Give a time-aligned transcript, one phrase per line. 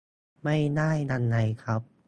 [0.43, 1.81] ไม่ได้ยังไงครับ